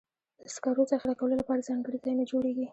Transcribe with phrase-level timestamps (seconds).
[0.41, 2.65] د سکرو ذخیره کولو لپاره ځانګړي ځایونه جوړېږي.